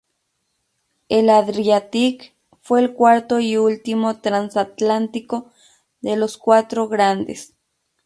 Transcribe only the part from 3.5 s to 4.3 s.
último